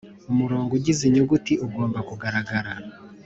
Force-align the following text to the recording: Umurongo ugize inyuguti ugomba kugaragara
Umurongo 0.31 0.71
ugize 0.77 1.01
inyuguti 1.05 1.53
ugomba 1.65 1.99
kugaragara 2.09 2.71